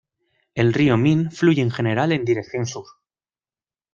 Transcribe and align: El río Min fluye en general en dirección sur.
El 0.55 0.73
río 0.73 0.97
Min 0.97 1.29
fluye 1.29 1.61
en 1.61 1.69
general 1.69 2.11
en 2.11 2.25
dirección 2.25 2.65
sur. 2.65 2.85